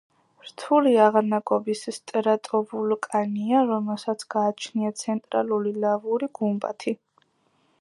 [0.45, 6.97] რთული აღნაგობის სტრატოვულკანია, რომელსაც გააჩნია ცენტრალური ლავური გუმბათი.